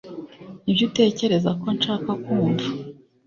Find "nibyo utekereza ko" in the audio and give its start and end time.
0.63-1.67